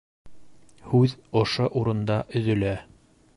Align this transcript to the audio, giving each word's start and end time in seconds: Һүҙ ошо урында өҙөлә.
Һүҙ 0.93 1.13
ошо 1.41 1.67
урында 1.83 2.17
өҙөлә. 2.41 2.73